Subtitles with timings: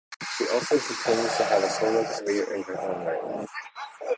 [0.35, 3.47] She also continues to have a solo career in her own right.